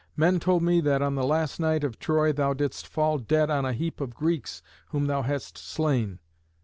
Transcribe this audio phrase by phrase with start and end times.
[0.17, 3.65] Men told me that on the last night of Troy thou didst fall dead on
[3.65, 6.17] a heap of Greeks whom thou hadst slain.